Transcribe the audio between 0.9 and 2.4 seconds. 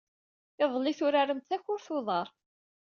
turaremt takurt n uḍar.